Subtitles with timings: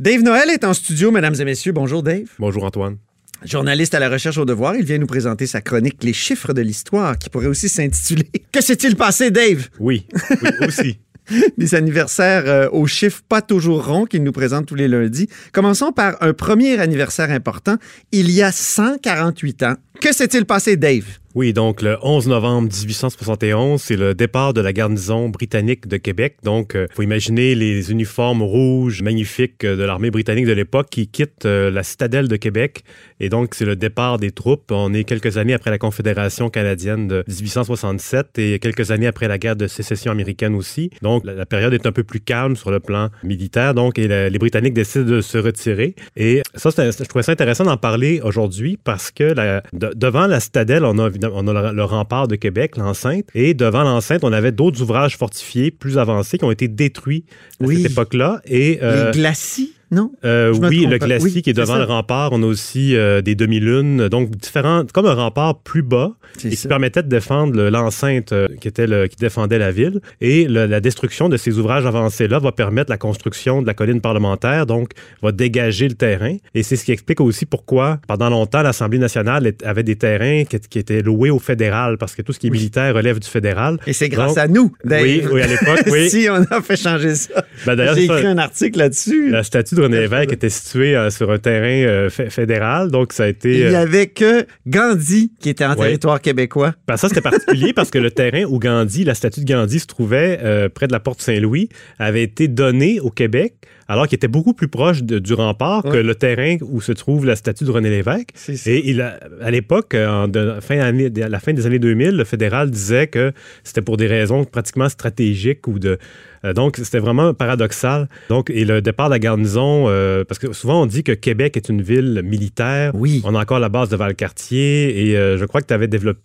[0.00, 1.70] Dave Noël est en studio, mesdames et messieurs.
[1.70, 2.26] Bonjour Dave.
[2.40, 2.96] Bonjour Antoine.
[3.44, 6.62] Journaliste à la recherche au devoir, il vient nous présenter sa chronique Les chiffres de
[6.62, 9.68] l'histoire, qui pourrait aussi s'intituler Que s'est-il passé, Dave?
[9.78, 10.04] Oui,
[10.42, 10.98] oui aussi.
[11.58, 15.28] Des anniversaires euh, aux chiffres pas toujours ronds qu'il nous présente tous les lundis.
[15.52, 17.76] Commençons par un premier anniversaire important,
[18.10, 19.74] il y a 148 ans.
[20.00, 21.06] Que s'est-il passé, Dave?
[21.34, 26.36] Oui, donc le 11 novembre 1871, c'est le départ de la garnison britannique de Québec.
[26.44, 31.44] Donc, il faut imaginer les uniformes rouges magnifiques de l'armée britannique de l'époque qui quittent
[31.44, 32.84] euh, la citadelle de Québec.
[33.18, 34.70] Et donc, c'est le départ des troupes.
[34.70, 39.38] On est quelques années après la Confédération canadienne de 1867 et quelques années après la
[39.38, 40.90] guerre de sécession américaine aussi.
[41.02, 43.74] Donc, la, période est un peu plus calme sur le plan militaire.
[43.74, 45.96] Donc, et les Britanniques décident de se retirer.
[46.16, 49.34] Et ça, je trouvais ça intéressant d'en parler aujourd'hui parce que
[49.72, 54.24] devant la citadelle, on a on a le, rempart de Québec, l'enceinte, et devant l'enceinte,
[54.24, 57.24] on avait d'autres ouvrages fortifiés plus avancés qui ont été détruits
[57.62, 58.40] à cette époque-là.
[58.46, 59.74] Et, euh, Les glacis?
[59.94, 60.12] Non?
[60.24, 62.30] Euh, oui, le qui est devant le rempart.
[62.32, 66.12] On a aussi euh, des demi-lunes, donc différents, comme un rempart plus bas
[66.44, 70.00] et qui permettait de défendre l'enceinte euh, qui était le, qui défendait la ville.
[70.20, 74.66] Et la destruction de ces ouvrages avancés-là va permettre la construction de la colline parlementaire,
[74.66, 74.90] donc
[75.22, 76.36] va dégager le terrain.
[76.54, 80.78] Et c'est ce qui explique aussi pourquoi, pendant longtemps, l'Assemblée nationale avait des terrains qui,
[80.78, 83.78] étaient loués au fédéral, parce que tout ce qui est militaire relève du fédéral.
[83.86, 86.10] Et c'est grâce à nous, Oui, oui, à l'époque, oui.
[86.10, 87.44] si on a fait changer ça.
[87.66, 89.30] Ben, J'ai écrit un article là-dessus.
[89.30, 93.26] La statue de Lévesque était située euh, sur un terrain euh, fédéral, donc ça a
[93.28, 93.60] été...
[93.60, 96.74] Il n'y avait que Gandhi qui était en territoire québécois.
[96.88, 99.86] Ben, ça, c'était particulier parce que le terrain où Gandhi, la statue de Gandhi se
[99.86, 101.68] trouvait euh, près de la porte Saint-Louis,
[101.98, 103.54] avait été donné au Québec
[103.88, 107.36] alors qu'il était beaucoup plus proche du rempart que le terrain où se trouve la
[107.36, 108.30] statue de René Lévesque.
[108.66, 110.28] Et il à l'époque, en
[110.60, 114.44] fin à la fin des années 2000, le fédéral disait que c'était pour des raisons
[114.44, 115.98] pratiquement stratégiques ou de
[116.44, 118.08] euh, donc, c'était vraiment paradoxal.
[118.28, 121.56] Donc, et le départ de la garnison, euh, parce que souvent on dit que Québec
[121.56, 122.92] est une ville militaire.
[122.94, 123.22] Oui.
[123.24, 126.24] On a encore la base de Valcartier et euh, je crois que tu avais développé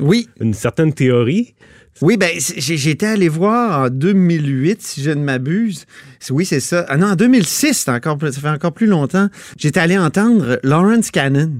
[0.00, 0.28] oui.
[0.40, 1.54] une certaine théorie
[2.00, 5.84] oui, ben j'étais allé voir en 2008, si je ne m'abuse.
[6.30, 6.84] Oui, c'est ça.
[6.88, 9.28] Ah non, en 2006, encore, ça fait encore plus longtemps.
[9.56, 11.50] J'étais allé entendre Lawrence Cannon.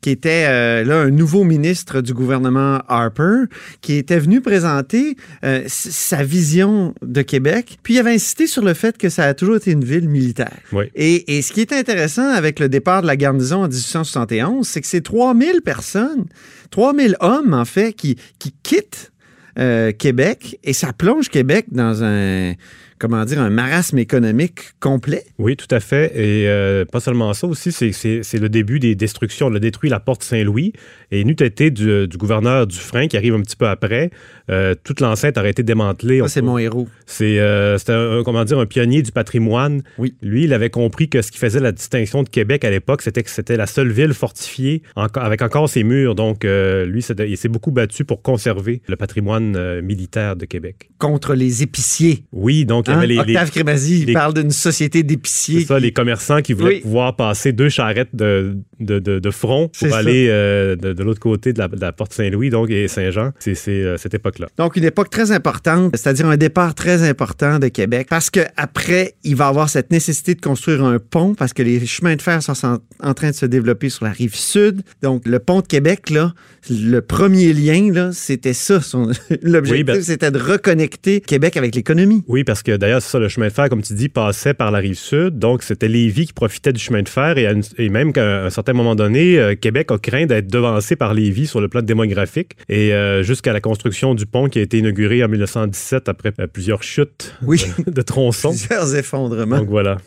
[0.00, 3.44] qui était euh, là un nouveau ministre du gouvernement Harper,
[3.80, 7.78] qui était venu présenter euh, sa vision de Québec.
[7.82, 10.56] Puis il avait insisté sur le fait que ça a toujours été une ville militaire.
[10.94, 14.80] Et, et, ce qui est intéressant avec le départ de la garnison en 1871, c'est
[14.80, 16.26] que c'est 3000 personnes,
[16.70, 19.09] 3000 hommes en fait, qui, qui quittent
[19.98, 22.54] Québec et ça plonge Québec dans un
[23.00, 25.24] comment dire, un marasme économique complet?
[25.38, 26.12] Oui, tout à fait.
[26.14, 29.46] Et euh, pas seulement ça aussi, c'est le début des destructions.
[29.46, 30.74] On a détruit la porte Saint-Louis
[31.10, 34.10] et n'eût été du, du, gouverneur Dufresne qui arrive un petit peu après.
[34.50, 36.20] Euh, toute l'enceinte aurait été démantelée.
[36.28, 36.88] c'est mon héros.
[37.06, 39.82] C'est euh, un, comment dire, un pionnier du patrimoine.
[39.96, 40.14] Oui.
[40.20, 43.22] Lui, il avait compris que ce qui faisait la distinction de Québec à l'époque, c'était
[43.22, 46.14] que c'était la seule ville fortifiée avec encore ses murs.
[46.14, 50.90] Donc, lui, il s'est beaucoup battu pour conserver le patrimoine militaire de Québec.
[50.98, 52.24] Contre les épiciers.
[52.32, 53.20] Oui, donc Hein?
[53.20, 55.60] Octave Crémazie, il parle d'une société d'épiciers.
[55.60, 59.94] C'est ça, les commerçants qui voulaient pouvoir passer deux charrettes de, de, de, front pour
[59.94, 63.32] aller euh, de, l'autre côté de la, porte Saint-Louis, donc, et Saint-Jean.
[63.38, 64.48] C'est euh, cette époque-là.
[64.56, 69.36] Donc, une époque très importante, c'est-à-dire un départ très important de Québec, parce qu'après, il
[69.36, 72.80] va avoir cette nécessité de construire un pont, parce que les chemins de fer sont
[73.00, 74.82] en train de se développer sur la rive sud.
[75.02, 76.34] Donc, le pont de Québec, là,
[76.68, 78.80] le premier lien, c'était ça.
[79.42, 82.22] L'objectif, ben c'était de reconnecter Québec avec l'économie.
[82.28, 84.70] Oui, parce que d'ailleurs, c'est ça, le chemin de fer, comme tu dis, passait par
[84.70, 85.38] la rive sud.
[85.38, 87.48] Donc, c'était Lévis qui profitait du chemin de fer et,
[87.78, 91.46] et même qu'à un certain moment donné, euh, Québec a craint d'être devancé par Lévis
[91.46, 92.56] sur le plan démographique.
[92.68, 96.46] Et euh, jusqu'à la construction du pont qui a été inauguré en 1917 après euh,
[96.46, 97.62] plusieurs chutes oui.
[97.86, 98.50] de, tronçons.
[98.50, 99.58] Plusieurs effondrements.
[99.58, 99.98] Donc, voilà.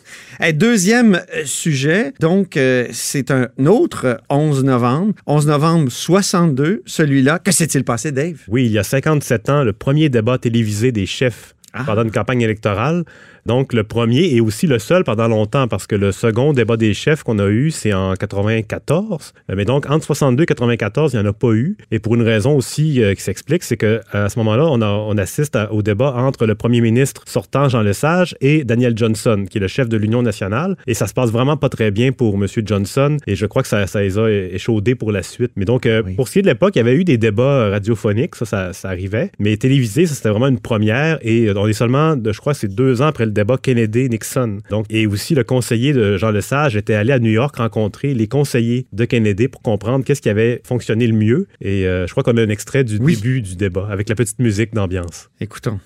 [0.52, 2.58] deuxième sujet, donc,
[2.92, 5.14] c'est un autre 11 novembre.
[5.26, 7.38] 11 novembre 62, celui-là.
[7.38, 8.40] Que s'est-il passé, Dave?
[8.48, 11.82] Oui, il y a 57 ans, le premier débat télévisé des chefs ah.
[11.84, 13.04] pendant une campagne électorale.
[13.46, 16.94] Donc, le premier et aussi le seul pendant longtemps, parce que le second débat des
[16.94, 19.34] chefs qu'on a eu, c'est en 94.
[19.54, 21.76] Mais donc, entre 62 et 94, il n'y en a pas eu.
[21.90, 25.58] Et pour une raison aussi euh, qui s'explique, c'est qu'à ce moment-là, on, on assiste
[25.70, 29.68] au débat entre le premier ministre sortant, Jean Lesage, et Daniel Johnson, qui est le
[29.68, 30.76] chef de l'Union nationale.
[30.86, 32.46] Et ça se passe vraiment pas très bien pour M.
[32.64, 33.18] Johnson.
[33.26, 35.52] Et je crois que ça, ça les a échaudés pour la suite.
[35.56, 37.68] Mais donc, euh, pour ce qui est de l'époque, il y avait eu des débats
[37.68, 39.30] radiophoniques, ça, ça, ça arrivait.
[39.38, 41.18] Mais télévisé, ça, c'était vraiment une première.
[41.20, 44.58] Et on est seulement, je crois, c'est deux ans après le débat Kennedy-Nixon.
[44.70, 48.26] Donc, et aussi, le conseiller de Jean Lesage était allé à New York rencontrer les
[48.28, 51.46] conseillers de Kennedy pour comprendre qu'est-ce qui avait fonctionné le mieux.
[51.60, 54.38] Et euh, je crois qu'on a un extrait du début du débat avec la petite
[54.38, 55.28] musique d'ambiance.
[55.40, 55.78] Écoutons.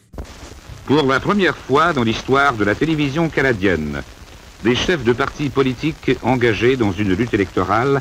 [0.87, 4.03] Pour la première fois dans l'histoire de la télévision canadienne,
[4.65, 8.01] des chefs de partis politiques engagés dans une lutte électorale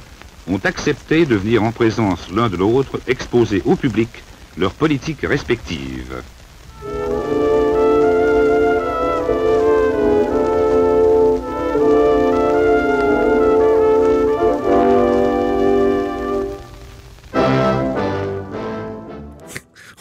[0.49, 4.09] ont accepté de venir en présence l'un de l'autre exposer au public
[4.57, 6.23] leurs politiques respectives.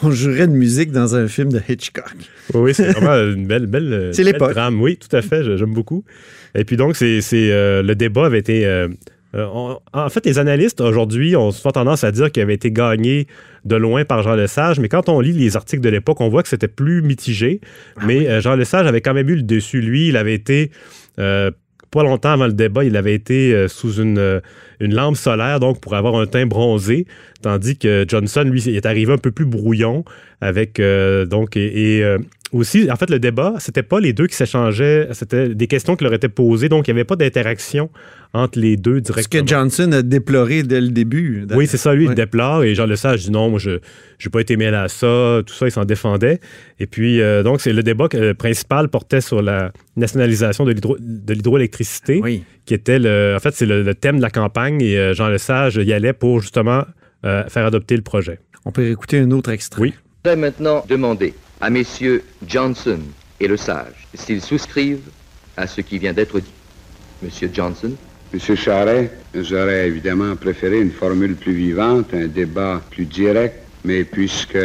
[0.03, 2.13] On jouerait de musique dans un film de Hitchcock.
[2.53, 4.53] Oui, c'est vraiment une belle, belle, c'est l'époque.
[4.53, 4.81] drame.
[4.81, 6.03] Oui, tout à fait, j'aime beaucoup.
[6.55, 8.65] Et puis donc, c'est, euh, le débat avait été...
[8.65, 8.87] Euh,
[9.35, 9.45] euh,
[9.93, 13.27] en fait, les analystes aujourd'hui ont souvent tendance à dire qu'il avait été gagné
[13.65, 16.43] de loin par Jean Lesage, mais quand on lit les articles de l'époque, on voit
[16.43, 17.59] que c'était plus mitigé.
[17.97, 19.81] Ah mais Jean Lesage avait quand même eu le dessus.
[19.81, 20.71] Lui, il avait été
[21.91, 24.39] pas longtemps avant le débat, il avait été euh, sous une, euh,
[24.79, 27.05] une lampe solaire, donc pour avoir un teint bronzé,
[27.41, 30.03] tandis que Johnson, lui, est arrivé un peu plus brouillon
[30.41, 32.03] avec euh, donc et,
[32.53, 36.03] aussi, en fait, le débat, c'était pas les deux qui s'échangeaient, c'était des questions qui
[36.03, 37.89] leur étaient posées, donc il n'y avait pas d'interaction
[38.33, 39.41] entre les deux directement.
[39.41, 41.45] Ce que Johnson a déploré dès le début.
[41.51, 44.41] Oui, c'est ça, lui, il déplore, et Jean Lesage dit non, moi, je n'ai pas
[44.41, 46.39] été mêlé à ça, tout ça, il s'en défendait.
[46.79, 48.07] Et puis, donc, c'est le débat
[48.37, 52.21] principal portait sur la nationalisation de l'hydroélectricité,
[52.65, 55.93] qui était, le, en fait, c'est le, thème de la campagne, et Jean Lesage y
[55.93, 56.83] allait pour justement
[57.23, 58.39] faire adopter le projet.
[58.65, 59.81] On peut écouter un autre extrait.
[59.81, 59.93] Oui.
[60.25, 62.99] Je vais maintenant demander à messieurs Johnson
[63.39, 65.09] et Le Sage s'ils souscrivent
[65.55, 66.53] à ce qui vient d'être dit.
[67.21, 67.91] Monsieur Johnson?
[68.33, 73.55] Monsieur Charret, j'aurais évidemment préféré une formule plus vivante, un débat plus direct,
[73.85, 74.57] mais puisque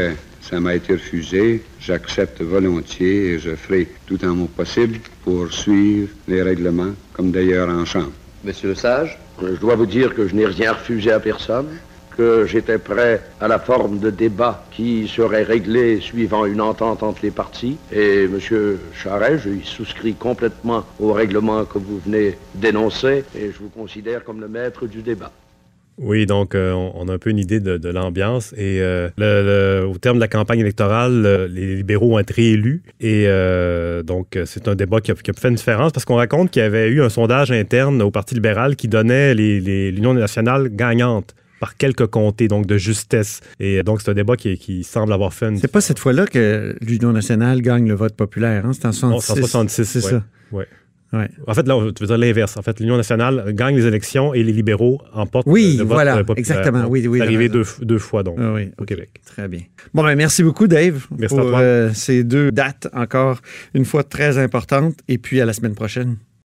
[0.43, 6.09] ça m'a été refusé, j'accepte volontiers et je ferai tout en mon possible pour suivre
[6.29, 8.13] les règlements, comme d'ailleurs en chambre.
[8.45, 9.19] Monsieur Le Sage?
[9.41, 11.69] Je dois vous dire que je n'ai rien refusé à personne
[12.17, 17.21] que j'étais prêt à la forme de débat qui serait réglée suivant une entente entre
[17.23, 17.77] les parties.
[17.93, 18.39] Et M.
[18.95, 24.41] Charret, je souscris complètement au règlement que vous venez d'énoncer et je vous considère comme
[24.41, 25.33] le maître du débat.
[25.99, 28.53] Oui, donc euh, on a un peu une idée de, l'ambiance.
[28.55, 32.83] Et euh, au terme de la campagne électorale, euh, les libéraux ont été réélus.
[33.01, 33.27] Et
[34.05, 36.89] donc c'est un débat qui a, fait une différence parce qu'on raconte qu'il y avait
[36.89, 42.49] eu un sondage interne au Parti libéral qui donnait l'Union nationale gagnante par quelques comtés,
[42.49, 43.41] donc de justesse.
[43.61, 45.59] Et donc, c'est un débat qui, semble avoir fait une...
[45.59, 48.73] C'est pas cette fois-là que l'Union nationale gagne le vote populaire, hein?
[48.73, 49.85] c'est en 66.
[49.85, 50.25] c'est ça.
[50.51, 50.67] Ouais.
[51.47, 52.57] En fait, là, tu veux dire l'inverse.
[52.57, 56.17] En fait, l'Union nationale gagne les élections et les libéraux emportent oui, le vote voilà,
[56.25, 56.39] populaire.
[56.39, 56.87] exactement.
[56.89, 59.11] Oui, oui, arrivé deux, deux, fois, donc, ah au Québec.
[59.25, 59.61] Très bien.
[59.95, 63.39] Bon, ben, merci beaucoup, Dave, merci pour euh, ces deux dates encore
[63.75, 64.97] une fois très importantes.
[65.07, 66.17] Et puis, à la semaine prochaine.